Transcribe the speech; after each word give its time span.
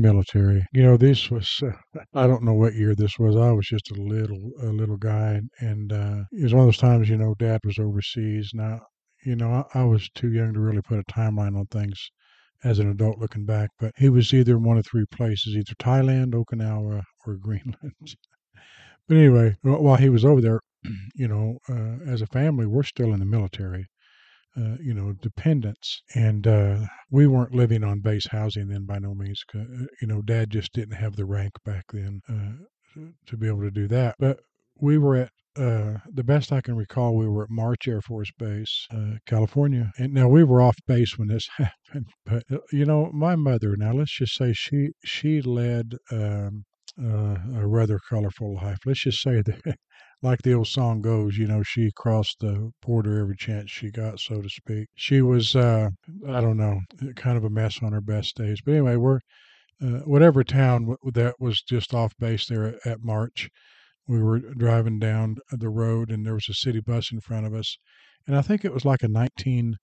the 0.00 0.08
military. 0.08 0.64
You 0.72 0.82
know, 0.82 0.96
this 0.96 1.30
was 1.30 1.62
uh, 1.62 2.00
I 2.14 2.26
don't 2.26 2.44
know 2.44 2.54
what 2.54 2.74
year 2.74 2.94
this 2.94 3.18
was. 3.18 3.36
I 3.36 3.50
was 3.52 3.66
just 3.66 3.90
a 3.90 4.00
little 4.00 4.52
a 4.62 4.66
little 4.66 4.96
guy, 4.96 5.40
and 5.60 5.92
uh, 5.92 6.24
it 6.32 6.44
was 6.44 6.54
one 6.54 6.62
of 6.62 6.66
those 6.68 6.78
times. 6.78 7.08
You 7.08 7.16
know, 7.16 7.34
Dad 7.38 7.60
was 7.64 7.78
overseas. 7.78 8.50
Now, 8.54 8.80
you 9.24 9.36
know, 9.36 9.66
I, 9.74 9.80
I 9.80 9.84
was 9.84 10.08
too 10.14 10.32
young 10.32 10.54
to 10.54 10.60
really 10.60 10.82
put 10.82 10.98
a 11.00 11.12
timeline 11.12 11.56
on 11.58 11.66
things 11.66 12.10
as 12.64 12.78
an 12.78 12.90
adult 12.90 13.18
looking 13.18 13.44
back, 13.44 13.70
but 13.78 13.92
he 13.96 14.08
was 14.08 14.32
either 14.34 14.56
in 14.56 14.64
one 14.64 14.78
of 14.78 14.86
three 14.86 15.06
places, 15.12 15.54
either 15.56 15.74
Thailand, 15.78 16.32
Okinawa, 16.34 17.02
or 17.26 17.36
Greenland. 17.40 18.16
but 19.06 19.16
anyway, 19.16 19.56
while 19.62 19.96
he 19.96 20.08
was 20.08 20.24
over 20.24 20.40
there, 20.40 20.60
you 21.14 21.28
know, 21.28 21.58
uh, 21.68 22.10
as 22.10 22.22
a 22.22 22.26
family, 22.26 22.66
we're 22.66 22.82
still 22.82 23.12
in 23.12 23.20
the 23.20 23.26
military. 23.26 23.86
Uh, 24.56 24.76
you 24.80 24.92
know, 24.92 25.12
dependents. 25.22 26.02
And 26.14 26.46
uh, 26.46 26.78
we 27.10 27.26
weren't 27.28 27.54
living 27.54 27.84
on 27.84 28.00
base 28.00 28.26
housing 28.26 28.68
then 28.68 28.86
by 28.86 28.98
no 28.98 29.14
means. 29.14 29.44
Uh, 29.54 29.86
you 30.00 30.08
know, 30.08 30.20
dad 30.20 30.50
just 30.50 30.72
didn't 30.72 30.96
have 30.96 31.14
the 31.14 31.24
rank 31.24 31.52
back 31.64 31.84
then 31.92 32.20
uh, 32.28 33.00
to 33.26 33.36
be 33.36 33.46
able 33.46 33.60
to 33.60 33.70
do 33.70 33.86
that. 33.88 34.16
But 34.18 34.40
we 34.80 34.98
were 34.98 35.16
at 35.16 35.30
uh, 35.58 35.98
the 36.12 36.22
best 36.22 36.52
I 36.52 36.60
can 36.60 36.76
recall, 36.76 37.16
we 37.16 37.26
were 37.28 37.44
at 37.44 37.50
March 37.50 37.88
Air 37.88 38.00
Force 38.00 38.30
Base, 38.38 38.86
uh, 38.92 39.16
California. 39.26 39.90
And 39.98 40.12
now 40.14 40.28
we 40.28 40.44
were 40.44 40.60
off 40.60 40.76
base 40.86 41.18
when 41.18 41.28
this 41.28 41.48
happened, 41.56 42.08
but 42.24 42.44
you 42.72 42.84
know, 42.84 43.10
my 43.12 43.34
mother. 43.34 43.76
Now 43.76 43.92
let's 43.92 44.16
just 44.16 44.36
say 44.36 44.52
she 44.52 44.90
she 45.04 45.42
led 45.42 45.94
um, 46.12 46.64
uh, 47.02 47.36
a 47.56 47.66
rather 47.66 47.98
colorful 48.08 48.54
life. 48.54 48.78
Let's 48.86 49.02
just 49.02 49.20
say 49.20 49.42
that 49.42 49.78
like 50.22 50.42
the 50.42 50.54
old 50.54 50.66
song 50.66 51.00
goes, 51.00 51.36
you 51.36 51.46
know, 51.46 51.62
she 51.62 51.92
crossed 51.94 52.40
the 52.40 52.72
border 52.82 53.20
every 53.20 53.36
chance 53.36 53.70
she 53.70 53.90
got, 53.90 54.18
so 54.18 54.42
to 54.42 54.48
speak. 54.48 54.88
She 54.94 55.22
was, 55.22 55.54
uh, 55.54 55.90
I 56.28 56.40
don't 56.40 56.56
know, 56.56 56.80
kind 57.14 57.36
of 57.36 57.44
a 57.44 57.50
mess 57.50 57.80
on 57.82 57.92
her 57.92 58.00
best 58.00 58.36
days. 58.36 58.60
But 58.64 58.72
anyway, 58.72 58.96
we're, 58.96 59.20
uh, 59.80 60.00
whatever 60.00 60.42
town 60.42 60.96
that 61.12 61.34
was 61.38 61.62
just 61.62 61.94
off 61.94 62.12
base 62.18 62.46
there 62.46 62.64
at, 62.64 62.86
at 62.86 63.04
March, 63.04 63.48
we 64.08 64.20
were 64.20 64.40
driving 64.40 64.98
down 64.98 65.36
the 65.52 65.68
road 65.68 66.10
and 66.10 66.26
there 66.26 66.34
was 66.34 66.48
a 66.48 66.54
city 66.54 66.80
bus 66.80 67.12
in 67.12 67.20
front 67.20 67.46
of 67.46 67.54
us. 67.54 67.78
And 68.26 68.36
I 68.36 68.42
think 68.42 68.64
it 68.64 68.72
was 68.72 68.84
like 68.84 69.02
a 69.02 69.08
19 69.08 69.76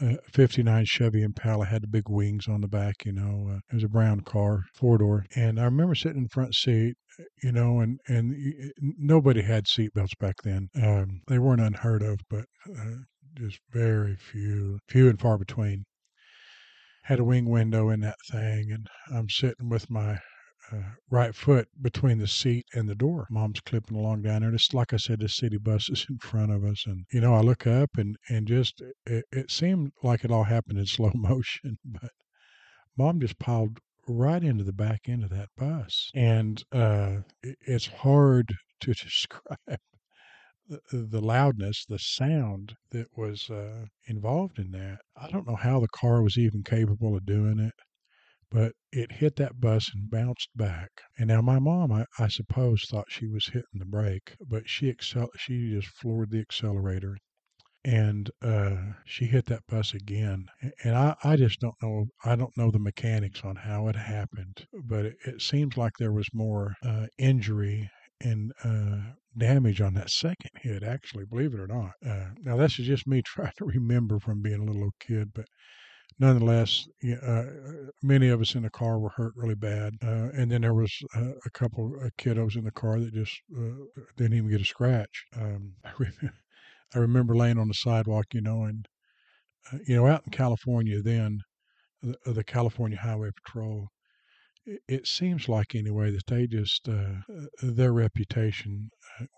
uh, 0.00 0.16
59 0.32 0.84
Chevy 0.84 1.22
Impala 1.22 1.66
had 1.66 1.82
the 1.82 1.88
big 1.88 2.08
wings 2.08 2.48
on 2.48 2.60
the 2.60 2.68
back, 2.68 3.04
you 3.04 3.12
know. 3.12 3.48
Uh, 3.50 3.60
it 3.70 3.74
was 3.74 3.84
a 3.84 3.88
brown 3.88 4.20
car, 4.20 4.64
four 4.74 4.98
door. 4.98 5.24
And 5.34 5.58
I 5.58 5.64
remember 5.64 5.94
sitting 5.94 6.22
in 6.22 6.28
front 6.28 6.54
seat, 6.54 6.96
you 7.42 7.52
know, 7.52 7.80
and, 7.80 7.98
and 8.06 8.34
nobody 8.78 9.42
had 9.42 9.64
seatbelts 9.64 10.18
back 10.18 10.36
then. 10.44 10.68
Um, 10.82 11.22
they 11.28 11.38
weren't 11.38 11.62
unheard 11.62 12.02
of, 12.02 12.20
but 12.28 12.44
uh, 12.68 12.96
just 13.34 13.58
very 13.72 14.16
few, 14.16 14.78
few 14.88 15.08
and 15.08 15.20
far 15.20 15.38
between. 15.38 15.84
Had 17.04 17.20
a 17.20 17.24
wing 17.24 17.48
window 17.48 17.88
in 17.88 18.00
that 18.00 18.18
thing, 18.30 18.72
and 18.72 18.88
I'm 19.14 19.28
sitting 19.28 19.68
with 19.68 19.88
my 19.88 20.18
uh, 20.72 20.94
right 21.10 21.34
foot 21.34 21.68
between 21.80 22.18
the 22.18 22.26
seat 22.26 22.66
and 22.74 22.88
the 22.88 22.94
door. 22.94 23.26
Mom's 23.30 23.60
clipping 23.60 23.96
along 23.96 24.22
down 24.22 24.42
there. 24.42 24.54
It's 24.54 24.74
like 24.74 24.92
I 24.92 24.96
said, 24.96 25.20
the 25.20 25.28
city 25.28 25.58
bus 25.58 25.88
is 25.88 26.06
in 26.08 26.18
front 26.18 26.50
of 26.50 26.64
us, 26.64 26.84
and 26.86 27.06
you 27.12 27.20
know, 27.20 27.34
I 27.34 27.40
look 27.40 27.66
up 27.66 27.90
and 27.96 28.16
and 28.28 28.46
just 28.46 28.82
it, 29.06 29.24
it 29.30 29.50
seemed 29.50 29.92
like 30.02 30.24
it 30.24 30.30
all 30.30 30.44
happened 30.44 30.78
in 30.78 30.86
slow 30.86 31.12
motion, 31.14 31.78
but 31.84 32.10
mom 32.96 33.20
just 33.20 33.38
piled 33.38 33.78
right 34.08 34.42
into 34.42 34.64
the 34.64 34.72
back 34.72 35.08
end 35.08 35.24
of 35.24 35.30
that 35.30 35.48
bus, 35.56 36.10
and 36.14 36.62
uh, 36.72 37.18
it, 37.42 37.56
it's 37.60 37.86
hard 37.86 38.54
to 38.80 38.92
describe. 38.92 39.78
The, 40.90 41.20
loudness, 41.20 41.86
the 41.88 42.00
sound 42.00 42.74
that 42.90 43.06
was 43.16 43.48
uh, 43.50 43.84
involved 44.08 44.58
in 44.58 44.72
that. 44.72 44.98
I 45.16 45.30
don't 45.30 45.46
know 45.46 45.54
how 45.54 45.78
the 45.78 45.86
car 45.86 46.22
was 46.22 46.36
even 46.36 46.64
capable 46.64 47.16
of 47.16 47.24
doing 47.24 47.60
it 47.60 47.72
but 48.50 48.72
it 48.92 49.12
hit 49.12 49.36
that 49.36 49.60
bus 49.60 49.90
and 49.94 50.10
bounced 50.10 50.50
back. 50.54 50.90
And 51.18 51.28
now 51.28 51.42
my 51.42 51.58
mom, 51.58 51.92
I, 51.92 52.06
I 52.18 52.28
suppose, 52.28 52.84
thought 52.84 53.10
she 53.10 53.26
was 53.26 53.46
hitting 53.46 53.78
the 53.78 53.84
brake, 53.84 54.36
but 54.40 54.68
she 54.68 54.92
accel- 54.92 55.36
she 55.36 55.70
just 55.70 55.88
floored 55.88 56.30
the 56.30 56.40
accelerator 56.40 57.16
and 57.86 58.30
uh, 58.42 58.76
she 59.04 59.26
hit 59.26 59.46
that 59.46 59.66
bus 59.68 59.94
again. 59.94 60.46
And 60.82 60.96
I, 60.96 61.14
I 61.22 61.36
just 61.36 61.60
don't 61.60 61.76
know. 61.80 62.06
I 62.24 62.34
don't 62.34 62.56
know 62.56 62.72
the 62.72 62.80
mechanics 62.80 63.42
on 63.44 63.54
how 63.56 63.86
it 63.86 63.94
happened, 63.94 64.66
but 64.72 65.06
it, 65.06 65.16
it 65.24 65.40
seems 65.40 65.76
like 65.76 65.92
there 65.98 66.12
was 66.12 66.26
more 66.34 66.74
uh, 66.84 67.06
injury 67.16 67.88
and 68.20 68.52
uh, 68.64 69.12
damage 69.38 69.80
on 69.80 69.94
that 69.94 70.10
second 70.10 70.50
hit. 70.62 70.82
Actually, 70.82 71.26
believe 71.26 71.54
it 71.54 71.60
or 71.60 71.68
not. 71.68 71.92
Uh, 72.04 72.30
now 72.40 72.56
this 72.56 72.78
is 72.80 72.86
just 72.86 73.06
me 73.06 73.22
trying 73.24 73.52
to 73.58 73.64
remember 73.64 74.18
from 74.18 74.42
being 74.42 74.60
a 74.60 74.72
little 74.72 74.92
kid, 74.98 75.28
but 75.32 75.46
nonetheless, 76.18 76.88
uh, 77.22 77.44
many 78.02 78.28
of 78.28 78.40
us 78.40 78.54
in 78.54 78.62
the 78.62 78.70
car 78.70 78.98
were 78.98 79.10
hurt 79.10 79.34
really 79.36 79.54
bad. 79.54 79.94
Uh, 80.02 80.30
and 80.34 80.50
then 80.50 80.62
there 80.62 80.74
was 80.74 80.92
uh, 81.14 81.32
a 81.44 81.50
couple 81.50 81.94
of 82.02 82.16
kiddos 82.16 82.56
in 82.56 82.64
the 82.64 82.70
car 82.70 82.98
that 82.98 83.12
just 83.12 83.40
uh, 83.56 84.02
didn't 84.16 84.36
even 84.36 84.50
get 84.50 84.60
a 84.60 84.64
scratch. 84.64 85.24
Um, 85.36 85.72
I, 85.84 85.90
re- 85.98 86.30
I, 86.94 86.98
remember 86.98 87.36
laying 87.36 87.58
on 87.58 87.68
the 87.68 87.74
sidewalk, 87.74 88.26
you 88.32 88.40
know, 88.40 88.64
and, 88.64 88.86
uh, 89.72 89.78
you 89.86 89.96
know, 89.96 90.06
out 90.06 90.22
in 90.24 90.32
California 90.32 91.02
then, 91.02 91.40
the, 92.02 92.32
the 92.32 92.44
California 92.44 92.98
Highway 92.98 93.30
Patrol, 93.44 93.88
it, 94.64 94.80
it, 94.88 95.06
seems 95.06 95.48
like 95.48 95.74
anyway 95.74 96.10
that 96.10 96.26
they 96.26 96.46
just, 96.46 96.88
uh, 96.88 97.20
their 97.62 97.92
reputation 97.92 98.90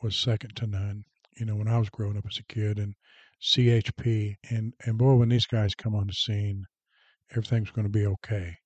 was 0.03 0.17
second 0.17 0.55
to 0.57 0.67
none. 0.67 1.05
You 1.37 1.47
know, 1.47 1.57
when 1.57 1.69
I 1.69 1.79
was 1.79 1.91
growing 1.91 2.17
up 2.17 2.25
as 2.29 2.39
a 2.39 2.53
kid 2.53 2.79
and 2.79 2.95
CHP, 3.41 4.37
and 4.51 4.75
and 4.85 4.99
boy, 4.99 5.15
when 5.15 5.29
these 5.29 5.47
guys 5.47 5.75
come 5.75 5.95
on 5.95 6.09
the 6.09 6.13
scene, 6.13 6.65
everything's 7.31 7.71
going 7.71 7.87
to 7.87 7.91
be 7.91 8.07
okay. 8.07 8.57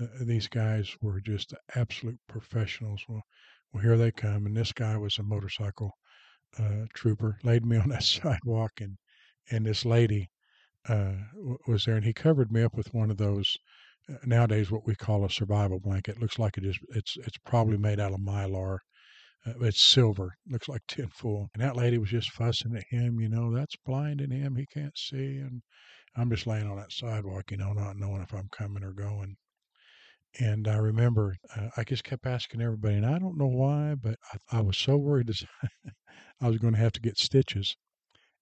Uh, 0.00 0.06
these 0.22 0.48
guys 0.48 0.96
were 1.00 1.20
just 1.20 1.54
absolute 1.74 2.18
professionals. 2.28 3.04
Well, 3.08 3.22
well, 3.72 3.82
here 3.82 3.96
they 3.96 4.10
come, 4.10 4.46
and 4.46 4.56
this 4.56 4.72
guy 4.72 4.96
was 4.96 5.18
a 5.18 5.22
motorcycle 5.22 5.92
uh, 6.58 6.86
trooper. 6.94 7.38
Laid 7.44 7.64
me 7.64 7.76
on 7.82 7.88
that 7.90 8.02
sidewalk, 8.02 8.72
and 8.80 8.96
and 9.50 9.64
this 9.64 9.84
lady 9.84 10.28
uh, 10.88 11.14
was 11.66 11.84
there, 11.84 11.96
and 11.96 12.04
he 12.04 12.12
covered 12.12 12.50
me 12.50 12.62
up 12.62 12.74
with 12.74 12.92
one 12.92 13.10
of 13.10 13.16
those 13.16 13.56
uh, 14.08 14.14
nowadays 14.24 14.70
what 14.70 14.86
we 14.86 14.94
call 14.94 15.24
a 15.24 15.30
survival 15.30 15.78
blanket. 15.78 16.16
It 16.16 16.20
looks 16.20 16.38
like 16.38 16.58
it 16.58 16.64
is. 16.64 16.78
It's 16.90 17.16
it's 17.18 17.38
probably 17.44 17.76
made 17.76 18.00
out 18.00 18.12
of 18.12 18.20
mylar 18.20 18.78
uh, 19.46 19.52
it's 19.60 19.80
silver, 19.80 20.36
looks 20.48 20.68
like 20.68 20.82
tinfoil. 20.88 21.48
And 21.54 21.62
that 21.62 21.76
lady 21.76 21.98
was 21.98 22.10
just 22.10 22.30
fussing 22.30 22.76
at 22.76 22.84
him, 22.90 23.20
you 23.20 23.28
know, 23.28 23.52
that's 23.52 23.76
blinding 23.84 24.30
him. 24.30 24.56
He 24.56 24.66
can't 24.66 24.96
see. 24.96 25.38
And 25.38 25.62
I'm 26.16 26.30
just 26.30 26.46
laying 26.46 26.68
on 26.68 26.76
that 26.76 26.92
sidewalk, 26.92 27.50
you 27.50 27.56
know, 27.56 27.72
not 27.72 27.96
knowing 27.96 28.22
if 28.22 28.32
I'm 28.32 28.48
coming 28.50 28.82
or 28.82 28.92
going. 28.92 29.36
And 30.38 30.68
I 30.68 30.76
remember 30.76 31.36
uh, 31.56 31.68
I 31.76 31.84
just 31.84 32.04
kept 32.04 32.26
asking 32.26 32.60
everybody, 32.60 32.96
and 32.96 33.06
I 33.06 33.18
don't 33.18 33.38
know 33.38 33.46
why, 33.46 33.94
but 33.94 34.18
I, 34.32 34.58
I 34.58 34.60
was 34.60 34.76
so 34.76 34.96
worried 34.96 35.30
I 36.40 36.48
was 36.48 36.58
going 36.58 36.74
to 36.74 36.80
have 36.80 36.92
to 36.92 37.00
get 37.00 37.18
stitches. 37.18 37.76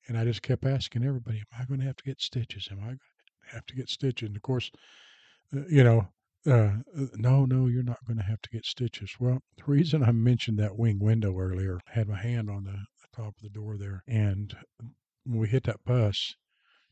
And 0.08 0.18
I 0.18 0.24
just 0.24 0.42
kept 0.42 0.66
asking 0.66 1.04
everybody, 1.04 1.38
Am 1.38 1.60
I 1.60 1.64
going 1.64 1.80
to 1.80 1.86
have 1.86 1.96
to 1.96 2.04
get 2.04 2.20
stitches? 2.20 2.68
Am 2.70 2.78
I 2.80 2.86
going 2.86 2.98
to 3.48 3.54
have 3.54 3.66
to 3.66 3.74
get 3.74 3.88
stitches? 3.88 4.26
And 4.26 4.36
of 4.36 4.42
course, 4.42 4.70
uh, 5.56 5.60
you 5.68 5.84
know, 5.84 6.08
uh, 6.46 6.52
uh, 6.96 7.06
no, 7.14 7.44
no, 7.44 7.66
you're 7.66 7.82
not 7.82 8.04
going 8.06 8.16
to 8.18 8.24
have 8.24 8.40
to 8.42 8.50
get 8.50 8.64
stitches. 8.64 9.16
Well, 9.20 9.42
the 9.56 9.64
reason 9.66 10.02
I 10.02 10.12
mentioned 10.12 10.58
that 10.58 10.76
wing 10.78 10.98
window 10.98 11.38
earlier, 11.38 11.80
I 11.88 11.92
had 11.92 12.08
my 12.08 12.20
hand 12.20 12.50
on 12.50 12.64
the, 12.64 12.86
top 13.14 13.36
of 13.36 13.42
the 13.42 13.48
door 13.48 13.76
there, 13.78 14.02
and 14.08 14.56
when 15.22 15.38
we 15.38 15.48
hit 15.48 15.62
that 15.64 15.84
bus, 15.84 16.34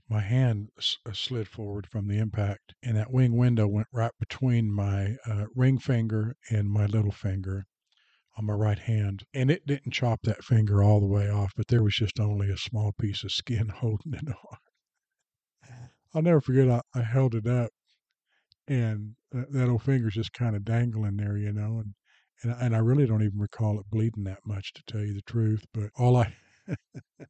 my 0.08 0.20
hand 0.20 0.70
s- 0.78 0.98
uh, 1.04 1.12
slid 1.12 1.48
forward 1.48 1.86
from 1.88 2.06
the 2.06 2.18
impact, 2.18 2.74
and 2.82 2.96
that 2.96 3.10
wing 3.10 3.36
window 3.36 3.66
went 3.66 3.88
right 3.92 4.12
between 4.20 4.70
my 4.70 5.16
uh, 5.26 5.46
ring 5.54 5.78
finger 5.78 6.36
and 6.50 6.70
my 6.70 6.86
little 6.86 7.10
finger 7.12 7.66
on 8.36 8.46
my 8.46 8.52
right 8.54 8.78
hand. 8.78 9.24
And 9.34 9.50
it 9.50 9.66
didn't 9.66 9.92
chop 9.92 10.22
that 10.22 10.44
finger 10.44 10.82
all 10.82 11.00
the 11.00 11.06
way 11.06 11.28
off, 11.28 11.54
but 11.56 11.68
there 11.68 11.82
was 11.82 11.96
just 11.96 12.20
only 12.20 12.50
a 12.50 12.56
small 12.56 12.92
piece 12.92 13.24
of 13.24 13.32
skin 13.32 13.68
holding 13.76 14.14
it 14.14 14.28
on. 14.28 14.58
I'll 16.14 16.22
never 16.22 16.40
forget, 16.40 16.70
I, 16.70 16.82
I 16.94 17.02
held 17.02 17.34
it 17.34 17.46
up 17.46 17.70
and 18.68 19.14
that, 19.32 19.52
that 19.52 19.68
old 19.68 19.82
finger's 19.82 20.14
just 20.14 20.32
kind 20.32 20.56
of 20.56 20.64
dangling 20.64 21.16
there, 21.16 21.36
you 21.36 21.52
know, 21.52 21.80
and 21.80 21.94
and 22.42 22.54
and 22.60 22.76
I 22.76 22.78
really 22.78 23.06
don't 23.06 23.22
even 23.22 23.38
recall 23.38 23.78
it 23.78 23.90
bleeding 23.90 24.24
that 24.24 24.40
much 24.46 24.72
to 24.74 24.82
tell 24.86 25.02
you 25.02 25.14
the 25.14 25.22
truth, 25.22 25.64
but 25.72 25.90
all 25.96 26.16
I 26.16 26.34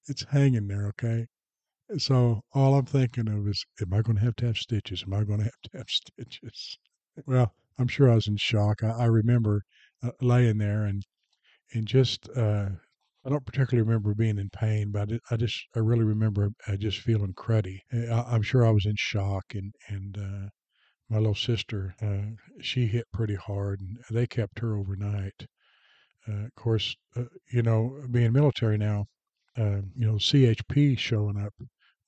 it's 0.08 0.24
hanging 0.30 0.68
there, 0.68 0.88
okay. 0.88 1.26
So 1.98 2.42
all 2.54 2.74
I'm 2.74 2.86
thinking 2.86 3.28
of 3.28 3.46
is, 3.48 3.64
am 3.80 3.92
I 3.92 4.02
going 4.02 4.16
to 4.16 4.24
have 4.24 4.36
to 4.36 4.46
have 4.46 4.56
stitches? 4.56 5.04
Am 5.06 5.14
I 5.14 5.24
going 5.24 5.38
to 5.40 5.44
have 5.44 5.60
to 5.64 5.78
have 5.78 5.88
stitches? 5.88 6.78
Well, 7.26 7.54
I'm 7.78 7.88
sure 7.88 8.10
I 8.10 8.14
was 8.14 8.28
in 8.28 8.36
shock. 8.36 8.82
I, 8.82 8.90
I 8.90 9.04
remember 9.06 9.62
uh, 10.02 10.10
laying 10.20 10.58
there 10.58 10.84
and 10.84 11.04
and 11.74 11.86
just 11.86 12.28
uh, 12.36 12.68
I 13.24 13.28
don't 13.28 13.46
particularly 13.46 13.86
remember 13.86 14.14
being 14.14 14.38
in 14.38 14.50
pain, 14.50 14.90
but 14.90 15.12
I, 15.12 15.18
I 15.30 15.36
just 15.36 15.66
I 15.74 15.78
really 15.78 16.04
remember 16.04 16.50
uh, 16.66 16.76
just 16.76 16.98
feeling 16.98 17.34
cruddy. 17.34 17.78
I, 17.92 18.34
am 18.34 18.42
sure 18.42 18.66
I 18.66 18.70
was 18.70 18.86
in 18.86 18.94
shock 18.96 19.54
and 19.54 19.74
and 19.88 20.18
uh, 20.18 20.48
my 21.12 21.18
little 21.18 21.34
sister, 21.34 21.94
uh, 22.00 22.30
she 22.62 22.86
hit 22.86 23.04
pretty 23.12 23.34
hard, 23.34 23.80
and 23.80 23.98
they 24.10 24.26
kept 24.26 24.58
her 24.60 24.78
overnight. 24.78 25.46
Uh, 26.26 26.46
of 26.46 26.54
course, 26.54 26.96
uh, 27.16 27.24
you 27.52 27.62
know, 27.62 28.02
being 28.10 28.32
military 28.32 28.78
now, 28.78 29.04
uh, 29.58 29.82
you 29.94 30.06
know, 30.06 30.14
CHP 30.14 30.98
showing 30.98 31.36
up 31.36 31.52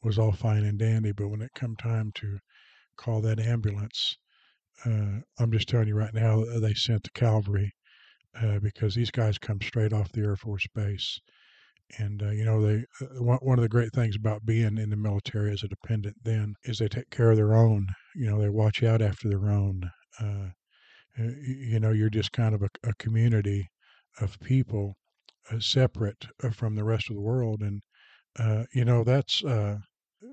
was 0.02 0.18
all 0.18 0.32
fine 0.32 0.64
and 0.64 0.78
dandy, 0.78 1.12
but 1.12 1.28
when 1.28 1.42
it 1.42 1.50
come 1.54 1.76
time 1.76 2.12
to 2.14 2.38
call 2.96 3.20
that 3.20 3.38
ambulance, 3.38 4.16
uh, 4.86 5.20
I'm 5.38 5.52
just 5.52 5.68
telling 5.68 5.88
you 5.88 5.96
right 5.96 6.14
now, 6.14 6.42
uh, 6.42 6.58
they 6.58 6.72
sent 6.72 7.02
the 7.02 7.10
Calvary 7.10 7.74
uh, 8.40 8.58
because 8.60 8.94
these 8.94 9.10
guys 9.10 9.36
come 9.36 9.60
straight 9.60 9.92
off 9.92 10.12
the 10.12 10.22
Air 10.22 10.36
Force 10.36 10.66
Base. 10.74 11.20
And 11.98 12.22
uh, 12.22 12.30
you 12.30 12.44
know, 12.46 12.62
they 12.62 12.84
uh, 13.02 13.22
one 13.22 13.58
of 13.58 13.62
the 13.62 13.68
great 13.68 13.92
things 13.92 14.16
about 14.16 14.46
being 14.46 14.78
in 14.78 14.88
the 14.88 14.96
military 14.96 15.52
as 15.52 15.62
a 15.62 15.68
dependent 15.68 16.16
then 16.24 16.54
is 16.64 16.78
they 16.78 16.88
take 16.88 17.10
care 17.10 17.30
of 17.30 17.36
their 17.36 17.54
own. 17.54 17.86
You 18.14 18.26
know, 18.30 18.40
they 18.40 18.48
watch 18.48 18.82
out 18.82 19.02
after 19.02 19.28
their 19.28 19.50
own. 19.50 19.90
Uh, 20.20 20.50
you 21.18 21.80
know, 21.80 21.90
you're 21.90 22.10
just 22.10 22.32
kind 22.32 22.54
of 22.54 22.62
a, 22.62 22.68
a 22.84 22.94
community 22.94 23.70
of 24.20 24.38
people 24.40 24.96
uh, 25.50 25.60
separate 25.60 26.26
uh, 26.42 26.50
from 26.50 26.74
the 26.76 26.84
rest 26.84 27.10
of 27.10 27.16
the 27.16 27.22
world, 27.22 27.62
and 27.62 27.82
uh, 28.38 28.64
you 28.74 28.84
know 28.84 29.04
that's 29.04 29.42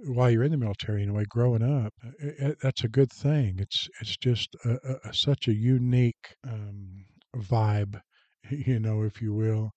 while 0.06 0.30
you're 0.32 0.44
in 0.44 0.52
the 0.52 0.58
military 0.58 1.04
anyway. 1.04 1.26
Growing 1.30 1.64
up, 1.64 1.94
it, 2.20 2.36
it, 2.40 2.58
that's 2.62 2.84
a 2.84 2.90
good 2.90 3.12
thing. 3.12 3.58
It's 3.60 3.88
it's 4.02 4.18
just 4.18 4.56
a, 4.66 5.00
a, 5.06 5.14
such 5.14 5.48
a 5.48 5.54
unique 5.54 6.36
um, 6.48 7.06
vibe, 7.36 8.02
you 8.50 8.80
know, 8.80 9.04
if 9.04 9.22
you 9.22 9.34
will. 9.34 9.72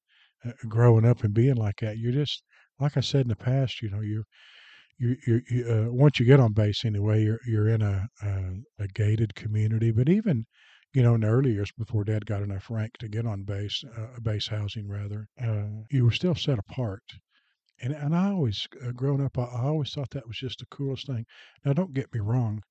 growing 0.68 1.04
up 1.06 1.24
and 1.24 1.34
being 1.34 1.56
like 1.56 1.76
that, 1.80 1.98
you're 1.98 2.12
just 2.12 2.42
like 2.80 2.96
I 2.96 3.00
said 3.00 3.22
in 3.22 3.28
the 3.28 3.36
past. 3.36 3.82
You 3.82 3.90
know, 3.90 4.00
you 4.00 4.24
you, 4.98 5.16
you, 5.26 5.66
uh, 5.68 5.92
once 5.92 6.20
you 6.20 6.26
get 6.26 6.40
on 6.40 6.52
base 6.52 6.84
anyway, 6.84 7.22
you're 7.24 7.40
you're 7.46 7.68
in 7.68 7.82
a, 7.82 8.06
a, 8.22 8.84
a 8.84 8.88
gated 8.88 9.34
community. 9.34 9.90
But 9.90 10.08
even 10.08 10.46
you 10.94 11.02
know, 11.02 11.16
in 11.16 11.22
the 11.22 11.26
early 11.26 11.52
years 11.52 11.72
before 11.76 12.04
Dad 12.04 12.24
got 12.24 12.42
enough 12.42 12.70
rank 12.70 12.92
to 13.00 13.08
get 13.08 13.26
on 13.26 13.42
base, 13.42 13.82
uh, 13.98 14.20
base 14.22 14.46
housing 14.46 14.88
rather, 14.88 15.26
uh, 15.42 15.82
you 15.90 16.04
were 16.04 16.12
still 16.12 16.36
set 16.36 16.58
apart. 16.58 17.02
And 17.82 17.92
and 17.92 18.14
I 18.14 18.30
always, 18.30 18.68
uh, 18.80 18.92
growing 18.92 19.20
up, 19.20 19.36
I, 19.36 19.42
I 19.42 19.62
always 19.62 19.92
thought 19.92 20.10
that 20.10 20.28
was 20.28 20.38
just 20.38 20.60
the 20.60 20.66
coolest 20.66 21.08
thing. 21.08 21.26
Now, 21.64 21.72
don't 21.72 21.94
get 21.94 22.14
me 22.14 22.20
wrong. 22.20 22.62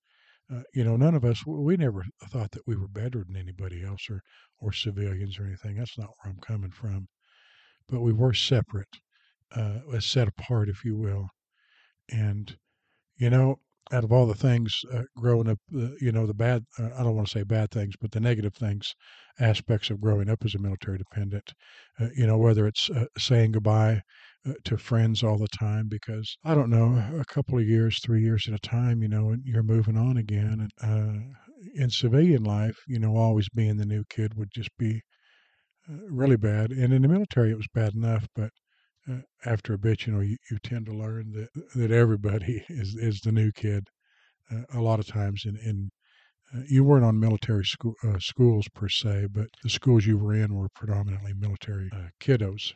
Uh, 0.49 0.61
you 0.73 0.85
know, 0.85 0.95
none 0.95 1.15
of 1.15 1.25
us, 1.25 1.45
we 1.45 1.75
never 1.75 2.05
thought 2.29 2.51
that 2.51 2.65
we 2.65 2.77
were 2.77 2.87
better 2.87 3.25
than 3.25 3.35
anybody 3.35 3.83
else 3.83 4.09
or, 4.09 4.21
or 4.59 4.71
civilians 4.71 5.37
or 5.37 5.45
anything. 5.45 5.75
That's 5.75 5.97
not 5.97 6.09
where 6.21 6.31
I'm 6.31 6.39
coming 6.39 6.71
from. 6.71 7.07
But 7.89 8.01
we 8.01 8.13
were 8.13 8.33
separate, 8.33 8.99
uh, 9.51 9.99
set 9.99 10.29
apart, 10.29 10.69
if 10.69 10.85
you 10.85 10.95
will. 10.95 11.27
And, 12.11 12.55
you 13.17 13.29
know, 13.29 13.59
out 13.91 14.03
of 14.03 14.11
all 14.11 14.25
the 14.25 14.33
things 14.33 14.81
uh, 14.93 15.03
growing 15.17 15.49
up, 15.49 15.59
uh, 15.75 15.89
you 15.99 16.11
know, 16.11 16.25
the 16.25 16.33
bad, 16.33 16.63
uh, 16.79 16.89
I 16.97 17.03
don't 17.03 17.15
want 17.15 17.27
to 17.27 17.39
say 17.39 17.43
bad 17.43 17.71
things, 17.71 17.95
but 17.99 18.11
the 18.11 18.19
negative 18.19 18.53
things, 18.55 18.95
aspects 19.39 19.89
of 19.89 20.01
growing 20.01 20.29
up 20.29 20.45
as 20.45 20.55
a 20.55 20.59
military 20.59 20.97
dependent, 20.97 21.53
uh, 21.99 22.07
you 22.15 22.25
know, 22.25 22.37
whether 22.37 22.65
it's 22.67 22.89
uh, 22.89 23.05
saying 23.17 23.51
goodbye 23.51 24.01
uh, 24.47 24.53
to 24.65 24.77
friends 24.77 25.23
all 25.23 25.37
the 25.37 25.47
time, 25.47 25.87
because 25.87 26.37
I 26.43 26.55
don't 26.55 26.69
know, 26.69 27.03
a 27.19 27.25
couple 27.25 27.57
of 27.59 27.67
years, 27.67 27.99
three 27.99 28.21
years 28.21 28.45
at 28.47 28.53
a 28.53 28.59
time, 28.59 29.01
you 29.01 29.09
know, 29.09 29.29
and 29.29 29.43
you're 29.45 29.63
moving 29.63 29.97
on 29.97 30.17
again. 30.17 30.69
And 30.81 31.35
in 31.75 31.89
civilian 31.89 32.43
life, 32.43 32.77
you 32.87 32.99
know, 32.99 33.15
always 33.15 33.49
being 33.49 33.77
the 33.77 33.85
new 33.85 34.03
kid 34.09 34.35
would 34.35 34.51
just 34.51 34.69
be 34.77 35.01
really 36.09 36.37
bad. 36.37 36.71
And 36.71 36.93
in 36.93 37.01
the 37.01 37.07
military, 37.07 37.51
it 37.51 37.57
was 37.57 37.67
bad 37.73 37.93
enough, 37.93 38.27
but 38.35 38.45
uh, 38.45 38.62
after 39.45 39.73
a 39.73 39.77
bit, 39.77 40.05
you 40.05 40.13
know, 40.13 40.21
you, 40.21 40.37
you 40.49 40.57
tend 40.59 40.85
to 40.85 40.93
learn 40.93 41.31
that 41.31 41.49
that 41.75 41.91
everybody 41.91 42.63
is 42.69 42.95
is 42.95 43.21
the 43.21 43.31
new 43.31 43.51
kid. 43.51 43.87
Uh, 44.51 44.61
a 44.73 44.81
lot 44.81 44.99
of 44.99 45.07
times, 45.07 45.43
in 45.45 45.57
in 45.57 45.89
uh, 46.55 46.63
you 46.67 46.83
weren't 46.83 47.05
on 47.05 47.19
military 47.19 47.65
school 47.65 47.95
uh, 48.03 48.19
schools 48.19 48.67
per 48.73 48.87
se, 48.87 49.27
but 49.31 49.47
the 49.63 49.69
schools 49.69 50.05
you 50.05 50.17
were 50.17 50.33
in 50.33 50.53
were 50.53 50.69
predominantly 50.75 51.33
military 51.33 51.89
uh, 51.93 52.09
kiddos. 52.21 52.73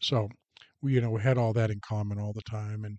So, 0.00 0.28
we 0.80 0.94
you 0.94 1.00
know 1.00 1.10
we 1.10 1.22
had 1.22 1.38
all 1.38 1.52
that 1.54 1.70
in 1.70 1.80
common 1.80 2.18
all 2.18 2.32
the 2.32 2.42
time, 2.42 2.84
and 2.84 2.98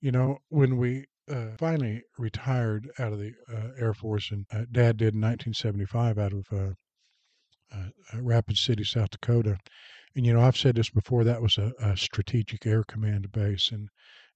you 0.00 0.12
know 0.12 0.38
when 0.48 0.76
we 0.76 1.06
uh, 1.30 1.56
finally 1.58 2.02
retired 2.18 2.90
out 2.98 3.12
of 3.12 3.18
the 3.18 3.32
Air 3.78 3.94
Force, 3.94 4.30
and 4.30 4.46
Dad 4.72 4.96
did 4.96 5.14
in 5.14 5.20
1975 5.20 6.18
out 6.18 6.32
of 6.32 6.74
Rapid 8.14 8.56
City, 8.56 8.84
South 8.84 9.10
Dakota 9.10 9.56
and 10.16 10.26
you 10.26 10.32
know, 10.32 10.40
I've 10.40 10.56
said 10.56 10.76
this 10.76 10.90
before. 10.90 11.24
That 11.24 11.42
was 11.42 11.58
a, 11.58 11.72
a 11.80 11.96
strategic 11.96 12.66
air 12.66 12.84
command 12.84 13.30
base, 13.32 13.70
and 13.72 13.88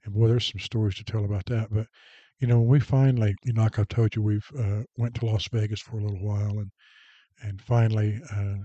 and 0.04 0.14
boy, 0.14 0.28
there's 0.28 0.50
some 0.50 0.60
stories 0.60 0.96
to 0.96 1.04
tell 1.04 1.24
about 1.24 1.46
that. 1.46 1.68
But 1.70 1.86
you 2.40 2.46
know, 2.48 2.60
when 2.60 2.68
we 2.68 2.80
finally, 2.80 3.34
you 3.44 3.52
know, 3.52 3.62
like 3.62 3.78
I've 3.78 3.88
told 3.88 4.14
you, 4.16 4.22
we've 4.22 4.48
uh, 4.58 4.82
went 4.96 5.14
to 5.16 5.26
Las 5.26 5.48
Vegas 5.52 5.80
for 5.80 5.98
a 5.98 6.02
little 6.02 6.24
while, 6.24 6.58
and 6.58 6.70
and 7.42 7.60
finally, 7.62 8.20
uh, 8.32 8.56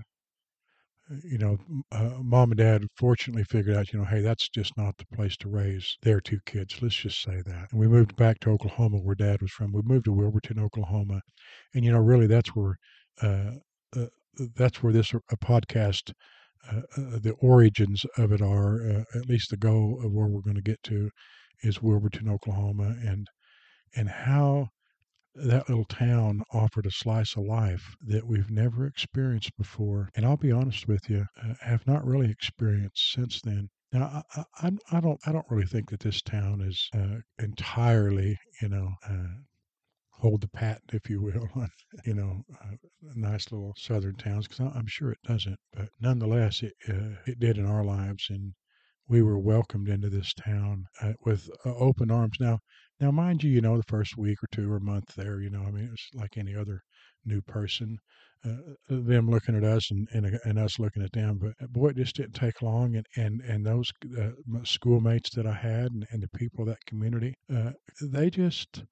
you 1.22 1.36
know, 1.38 1.58
uh, 1.92 2.10
mom 2.22 2.50
and 2.50 2.58
dad 2.58 2.82
fortunately 2.96 3.44
figured 3.44 3.76
out, 3.76 3.92
you 3.92 3.98
know, 3.98 4.04
hey, 4.06 4.20
that's 4.20 4.48
just 4.48 4.76
not 4.76 4.96
the 4.96 5.04
place 5.14 5.36
to 5.36 5.48
raise 5.48 5.98
their 6.02 6.20
two 6.20 6.40
kids. 6.46 6.80
Let's 6.80 6.96
just 6.96 7.22
say 7.22 7.42
that. 7.44 7.68
And 7.70 7.80
we 7.80 7.86
moved 7.88 8.16
back 8.16 8.40
to 8.40 8.50
Oklahoma, 8.50 8.98
where 8.98 9.14
dad 9.14 9.42
was 9.42 9.50
from. 9.50 9.72
We 9.72 9.82
moved 9.84 10.06
to 10.06 10.12
Wilburton, 10.12 10.58
Oklahoma, 10.58 11.20
and 11.74 11.84
you 11.84 11.92
know, 11.92 11.98
really, 11.98 12.26
that's 12.26 12.50
where 12.50 12.76
uh, 13.22 13.50
uh, 13.96 14.06
that's 14.56 14.82
where 14.82 14.92
this 14.92 15.12
podcast 15.44 16.10
uh, 16.10 16.12
uh, 16.12 16.43
the 16.96 17.34
origins 17.40 18.04
of 18.16 18.32
it 18.32 18.40
are, 18.40 18.90
uh, 18.90 19.18
at 19.18 19.28
least 19.28 19.50
the 19.50 19.56
goal 19.56 20.00
of 20.04 20.12
where 20.12 20.26
we're 20.26 20.40
going 20.40 20.56
to 20.56 20.62
get 20.62 20.82
to, 20.84 21.10
is 21.62 21.82
Wilburton, 21.82 22.28
Oklahoma, 22.28 22.96
and 23.04 23.26
and 23.96 24.08
how 24.08 24.68
that 25.36 25.68
little 25.68 25.84
town 25.84 26.42
offered 26.52 26.86
a 26.86 26.90
slice 26.90 27.36
of 27.36 27.44
life 27.44 27.96
that 28.06 28.26
we've 28.26 28.50
never 28.50 28.86
experienced 28.86 29.56
before. 29.56 30.08
And 30.14 30.24
I'll 30.24 30.36
be 30.36 30.52
honest 30.52 30.86
with 30.86 31.10
you, 31.10 31.26
uh, 31.42 31.54
have 31.60 31.86
not 31.86 32.04
really 32.06 32.30
experienced 32.30 33.12
since 33.12 33.40
then. 33.42 33.68
Now, 33.92 34.22
I, 34.36 34.44
I, 34.62 34.70
I, 34.92 35.00
don't, 35.00 35.20
I 35.26 35.32
don't 35.32 35.46
really 35.50 35.66
think 35.66 35.90
that 35.90 36.00
this 36.00 36.22
town 36.22 36.60
is 36.60 36.88
uh, 36.94 37.18
entirely, 37.38 38.38
you 38.62 38.68
know, 38.68 38.90
uh, 39.08 39.34
hold 40.24 40.40
the 40.40 40.48
patent, 40.48 40.94
if 40.94 41.10
you 41.10 41.20
will, 41.20 41.46
on 41.54 41.68
you 42.06 42.14
know 42.14 42.42
uh, 42.62 42.76
nice 43.14 43.52
little 43.52 43.74
southern 43.76 44.14
towns 44.14 44.48
because 44.48 44.72
I'm 44.74 44.86
sure 44.86 45.12
it 45.12 45.18
doesn't, 45.22 45.58
but 45.74 45.90
nonetheless, 46.00 46.62
it 46.62 46.72
uh, 46.88 47.16
it 47.26 47.38
did 47.38 47.58
in 47.58 47.66
our 47.66 47.84
lives, 47.84 48.28
and 48.30 48.54
we 49.06 49.20
were 49.20 49.38
welcomed 49.38 49.90
into 49.90 50.08
this 50.08 50.32
town 50.32 50.86
uh, 51.02 51.12
with 51.26 51.50
uh, 51.66 51.74
open 51.76 52.10
arms. 52.10 52.38
Now, 52.40 52.58
now, 53.00 53.10
mind 53.10 53.44
you, 53.44 53.50
you 53.50 53.60
know, 53.60 53.76
the 53.76 53.82
first 53.82 54.16
week 54.16 54.38
or 54.42 54.48
two 54.50 54.72
or 54.72 54.80
month 54.80 55.14
there, 55.14 55.42
you 55.42 55.50
know, 55.50 55.62
I 55.62 55.70
mean, 55.70 55.84
it 55.84 55.90
was 55.90 56.08
like 56.14 56.38
any 56.38 56.56
other 56.56 56.80
new 57.26 57.42
person. 57.42 57.98
Uh, 58.46 58.74
them 58.88 59.28
looking 59.28 59.56
at 59.56 59.64
us 59.64 59.90
and, 59.90 60.08
and 60.12 60.38
and 60.46 60.58
us 60.58 60.78
looking 60.78 61.02
at 61.02 61.12
them, 61.12 61.36
but 61.38 61.52
uh, 61.62 61.66
boy, 61.66 61.88
it 61.88 61.96
just 61.96 62.16
didn't 62.16 62.34
take 62.34 62.62
long. 62.62 62.96
And 62.96 63.06
and 63.16 63.42
and 63.42 63.66
those 63.66 63.92
schoolmates 64.62 65.34
that 65.34 65.46
I 65.46 65.54
had 65.54 65.92
and, 65.92 66.06
and 66.12 66.22
the 66.22 66.38
people 66.38 66.62
of 66.62 66.68
that 66.68 66.86
community, 66.86 67.34
they 68.00 68.30
just 68.30 68.84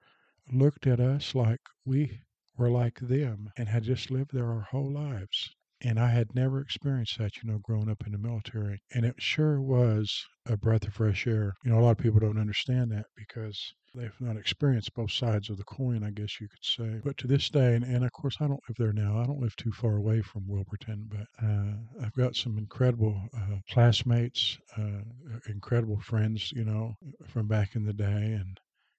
looked 0.53 0.87
at 0.87 1.01
us 1.01 1.35
like 1.35 1.61
we 1.85 2.21
were 2.57 2.71
like 2.71 2.99
them 3.01 3.51
and 3.57 3.69
had 3.69 3.83
just 3.83 4.11
lived 4.11 4.33
there 4.33 4.51
our 4.51 4.67
whole 4.71 4.93
lives. 4.93 5.51
And 5.85 5.99
I 5.99 6.11
had 6.11 6.35
never 6.35 6.61
experienced 6.61 7.19
that, 7.19 7.43
you 7.43 7.51
know, 7.51 7.59
growing 7.59 7.91
up 7.91 8.07
in 8.07 8.13
the 8.13 8.19
military. 8.19 8.81
And 8.95 9.05
it 9.05 9.17
sure 9.19 9.61
was 9.61 10.25
a 10.47 10.57
breath 10.57 10.87
of 10.87 10.95
fresh 10.95 11.27
air. 11.27 11.55
You 11.65 11.73
know, 11.73 11.81
a 11.81 11.83
lot 11.83 11.91
of 11.91 11.99
people 11.99 12.21
don't 12.21 12.39
understand 12.39 12.93
that 12.93 13.07
because 13.17 13.75
they've 13.95 14.21
not 14.21 14.37
experienced 14.37 14.95
both 14.95 15.11
sides 15.11 15.51
of 15.51 15.57
the 15.57 15.65
coin, 15.65 16.05
I 16.05 16.11
guess 16.11 16.41
you 16.41 16.49
could 16.49 16.65
say. 16.65 17.01
But 17.05 17.19
to 17.19 17.27
this 17.27 17.51
day, 17.51 17.75
and, 17.75 17.85
and 17.85 18.05
of 18.05 18.13
course, 18.13 18.37
I 18.41 18.47
don't 18.47 18.63
live 18.69 18.77
there 18.79 18.93
now. 18.93 19.19
I 19.19 19.27
don't 19.27 19.41
live 19.41 19.57
too 19.57 19.73
far 19.73 19.97
away 19.97 20.23
from 20.23 20.47
Wilburton, 20.47 21.09
but 21.09 21.27
uh, 21.45 22.05
I've 22.05 22.15
got 22.15 22.37
some 22.37 22.59
incredible 22.59 23.21
uh, 23.37 23.57
classmates, 23.71 24.59
uh, 24.79 25.03
incredible 25.49 26.01
friends, 26.01 26.53
you 26.53 26.65
know, 26.65 26.95
from 27.27 27.49
back 27.49 27.75
in 27.75 27.85
the 27.85 27.93
day. 27.93 28.05
And 28.05 28.59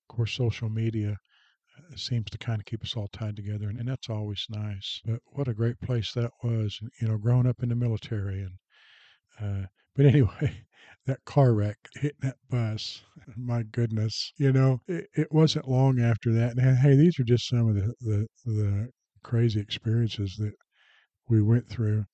of 0.09 0.15
course, 0.15 0.33
social 0.33 0.69
media 0.69 1.17
seems 1.95 2.29
to 2.29 2.37
kind 2.37 2.59
of 2.59 2.65
keep 2.65 2.83
us 2.83 2.95
all 2.95 3.07
tied 3.09 3.35
together, 3.35 3.69
and, 3.69 3.79
and 3.79 3.87
that's 3.87 4.09
always 4.09 4.45
nice. 4.49 5.01
But 5.05 5.19
what 5.27 5.47
a 5.47 5.53
great 5.53 5.79
place 5.81 6.11
that 6.13 6.31
was, 6.43 6.79
you 7.01 7.07
know, 7.07 7.17
growing 7.17 7.47
up 7.47 7.63
in 7.63 7.69
the 7.69 7.75
military. 7.75 8.41
And 8.41 8.57
uh, 9.39 9.67
but 9.95 10.05
anyway, 10.05 10.65
that 11.05 11.23
car 11.25 11.53
wreck 11.53 11.77
hitting 11.95 12.17
that 12.21 12.37
bus, 12.49 13.03
my 13.37 13.63
goodness, 13.63 14.33
you 14.37 14.51
know, 14.51 14.81
it, 14.87 15.07
it 15.13 15.31
wasn't 15.31 15.67
long 15.67 15.99
after 15.99 16.31
that. 16.33 16.57
And 16.57 16.77
hey, 16.77 16.95
these 16.95 17.19
are 17.19 17.23
just 17.23 17.47
some 17.47 17.69
of 17.69 17.75
the 17.75 17.93
the, 18.01 18.27
the 18.45 18.89
crazy 19.23 19.59
experiences 19.59 20.35
that 20.37 20.53
we 21.29 21.41
went 21.41 21.69
through. 21.69 22.05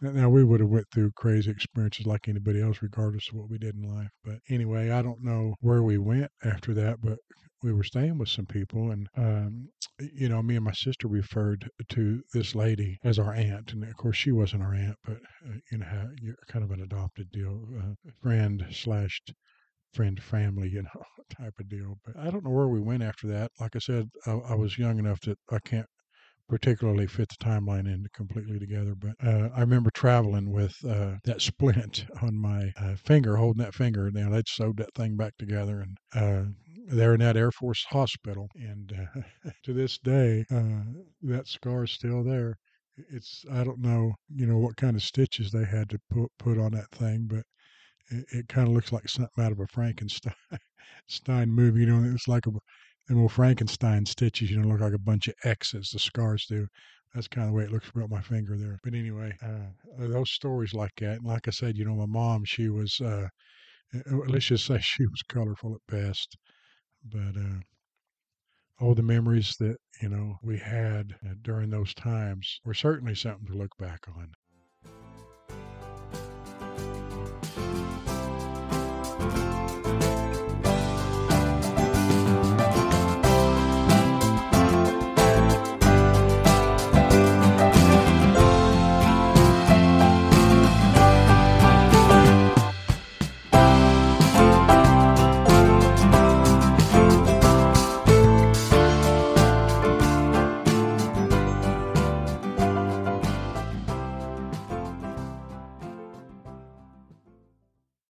Now 0.00 0.28
we 0.28 0.44
would 0.44 0.60
have 0.60 0.68
went 0.68 0.86
through 0.92 1.12
crazy 1.12 1.50
experiences 1.50 2.06
like 2.06 2.28
anybody 2.28 2.60
else, 2.60 2.82
regardless 2.82 3.28
of 3.28 3.36
what 3.36 3.48
we 3.48 3.58
did 3.58 3.74
in 3.74 3.82
life. 3.82 4.10
But 4.24 4.38
anyway, 4.50 4.90
I 4.90 5.02
don't 5.02 5.22
know 5.22 5.54
where 5.60 5.82
we 5.82 5.98
went 5.98 6.30
after 6.44 6.74
that, 6.74 7.00
but 7.00 7.18
we 7.64 7.72
were 7.72 7.82
staying 7.82 8.18
with 8.18 8.28
some 8.28 8.44
people, 8.44 8.90
and 8.90 9.08
um, 9.16 9.68
you 9.98 10.28
know, 10.28 10.42
me 10.42 10.56
and 10.56 10.64
my 10.64 10.72
sister 10.72 11.08
referred 11.08 11.68
to 11.88 12.22
this 12.34 12.54
lady 12.54 12.98
as 13.02 13.18
our 13.18 13.32
aunt, 13.32 13.72
and 13.72 13.82
of 13.84 13.96
course 13.96 14.16
she 14.16 14.32
wasn't 14.32 14.62
our 14.62 14.74
aunt, 14.74 14.96
but 15.02 15.16
uh, 15.16 15.54
you 15.72 15.78
know, 15.78 16.10
kind 16.46 16.64
of 16.64 16.70
an 16.70 16.82
adopted 16.82 17.30
deal, 17.32 17.64
uh, 17.80 18.10
friend 18.22 18.66
slash 18.70 19.18
friend 19.94 20.22
family, 20.22 20.68
you 20.68 20.82
know, 20.82 21.02
type 21.38 21.54
of 21.58 21.68
deal. 21.68 21.98
But 22.04 22.18
I 22.18 22.30
don't 22.30 22.44
know 22.44 22.50
where 22.50 22.68
we 22.68 22.80
went 22.80 23.02
after 23.02 23.26
that. 23.28 23.50
Like 23.58 23.74
I 23.76 23.78
said, 23.78 24.10
I, 24.26 24.32
I 24.32 24.54
was 24.54 24.78
young 24.78 24.98
enough 24.98 25.20
that 25.22 25.38
I 25.50 25.58
can't 25.60 25.86
particularly 26.48 27.06
fit 27.06 27.28
the 27.30 27.44
timeline 27.44 27.86
in 27.86 28.06
completely 28.14 28.58
together. 28.58 28.94
But 28.94 29.14
uh, 29.26 29.48
I 29.56 29.60
remember 29.60 29.90
traveling 29.90 30.52
with 30.52 30.74
uh, 30.86 31.14
that 31.24 31.40
splint 31.40 32.04
on 32.22 32.36
my 32.36 32.72
uh, 32.76 32.96
finger, 32.96 33.36
holding 33.36 33.62
that 33.62 33.74
finger. 33.74 34.10
Now 34.12 34.30
they'd 34.30 34.48
sewed 34.48 34.76
that 34.78 34.94
thing 34.94 35.16
back 35.16 35.32
together, 35.38 35.80
and 35.80 35.96
uh, 36.14 36.50
there 36.86 37.14
in 37.14 37.20
that 37.20 37.36
Air 37.36 37.50
Force 37.52 37.84
hospital, 37.84 38.48
and 38.54 38.92
uh, 38.92 39.50
to 39.64 39.72
this 39.72 39.98
day, 39.98 40.44
uh, 40.50 40.84
that 41.22 41.48
scar's 41.48 41.92
still 41.92 42.22
there. 42.24 42.56
It's 42.96 43.44
I 43.50 43.64
don't 43.64 43.80
know, 43.80 44.14
you 44.34 44.46
know, 44.46 44.58
what 44.58 44.76
kind 44.76 44.96
of 44.96 45.02
stitches 45.02 45.50
they 45.50 45.64
had 45.64 45.90
to 45.90 45.98
put 46.10 46.30
put 46.38 46.58
on 46.58 46.72
that 46.72 46.90
thing, 46.92 47.26
but 47.28 47.44
it, 48.10 48.24
it 48.30 48.48
kind 48.48 48.68
of 48.68 48.74
looks 48.74 48.92
like 48.92 49.08
something 49.08 49.44
out 49.44 49.52
of 49.52 49.60
a 49.60 49.66
Frankenstein 49.68 50.34
Stein 51.08 51.50
movie. 51.50 51.80
You 51.80 51.86
know, 51.86 52.14
it's 52.14 52.28
like 52.28 52.46
a 52.46 52.50
them 53.08 53.20
old 53.20 53.32
Frankenstein 53.32 54.06
stitches. 54.06 54.50
You 54.50 54.60
know, 54.60 54.68
look 54.68 54.80
like 54.80 54.92
a 54.94 54.98
bunch 54.98 55.28
of 55.28 55.34
X's. 55.44 55.90
The 55.90 55.98
scars 55.98 56.46
do. 56.48 56.66
That's 57.14 57.28
kind 57.28 57.46
of 57.46 57.52
the 57.52 57.56
way 57.58 57.64
it 57.64 57.72
looks 57.72 57.90
about 57.94 58.10
my 58.10 58.20
finger 58.20 58.56
there. 58.58 58.78
But 58.82 58.94
anyway, 58.94 59.36
uh, 59.42 59.68
those 59.98 60.30
stories 60.32 60.74
like 60.74 60.94
that. 60.98 61.18
And 61.18 61.24
like 61.26 61.46
I 61.48 61.52
said, 61.52 61.76
you 61.76 61.84
know, 61.84 61.94
my 61.94 62.06
mom, 62.06 62.44
she 62.44 62.68
was. 62.68 63.00
Uh, 63.00 63.28
let's 64.28 64.46
just 64.46 64.66
say 64.66 64.78
she 64.82 65.06
was 65.06 65.22
colorful 65.28 65.74
at 65.74 65.94
best. 65.94 66.36
But 67.04 67.36
uh, 67.36 67.60
all 68.78 68.94
the 68.94 69.02
memories 69.02 69.56
that 69.58 69.78
you 70.00 70.08
know 70.08 70.38
we 70.42 70.58
had 70.58 71.16
during 71.42 71.70
those 71.70 71.94
times 71.94 72.60
were 72.64 72.74
certainly 72.74 73.14
something 73.14 73.46
to 73.46 73.54
look 73.54 73.76
back 73.78 74.08
on. 74.08 74.32